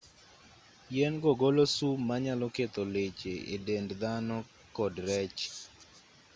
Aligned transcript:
yien 0.93 1.13
go 1.21 1.31
golo 1.41 1.63
sum 1.75 1.97
ma 2.07 2.15
nyalo 2.25 2.45
ketho 2.55 2.83
leche 2.95 3.33
e 3.55 3.57
dend 3.65 3.89
dhano 4.01 4.37
kod 4.75 4.93
rech 5.07 5.41